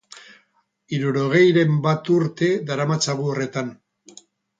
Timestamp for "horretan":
3.35-3.71